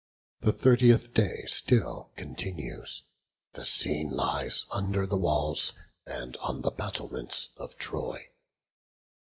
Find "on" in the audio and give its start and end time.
6.37-6.63